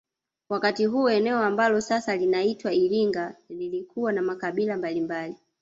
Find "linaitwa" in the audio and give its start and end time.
2.15-2.73